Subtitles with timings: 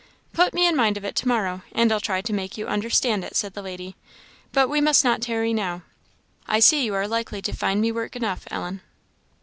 [0.33, 3.23] "Put me in mind of it to morrow, and I'll try to make you understand
[3.23, 3.95] it," said the lady.
[4.51, 5.83] "But we must not tarry now.
[6.47, 8.81] I see you are likely to find me work enough, Ellen."